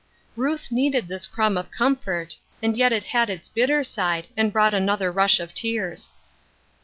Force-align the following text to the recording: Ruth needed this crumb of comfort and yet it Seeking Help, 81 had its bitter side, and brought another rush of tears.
Ruth 0.35 0.71
needed 0.71 1.07
this 1.07 1.27
crumb 1.27 1.57
of 1.57 1.69
comfort 1.69 2.35
and 2.63 2.75
yet 2.75 2.91
it 2.91 3.03
Seeking 3.03 3.11
Help, 3.11 3.23
81 3.25 3.27
had 3.29 3.29
its 3.39 3.49
bitter 3.49 3.83
side, 3.83 4.27
and 4.35 4.51
brought 4.51 4.73
another 4.73 5.11
rush 5.11 5.39
of 5.39 5.53
tears. 5.53 6.11